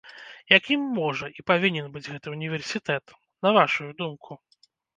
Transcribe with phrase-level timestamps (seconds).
[0.57, 3.17] Якім можа і павінен быць гэты ўніверсітэт,
[3.47, 4.31] на вашую думку?